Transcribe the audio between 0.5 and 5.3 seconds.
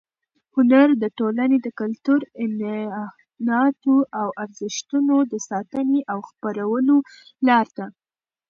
هنر د ټولنې د کلتور، عنعناتو او ارزښتونو